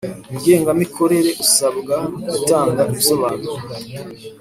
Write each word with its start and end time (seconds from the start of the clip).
Ngengamikorere 0.35 1.31
usabwa 1.43 1.95
gutanga 2.31 2.81
ibisobanuro 2.89 3.63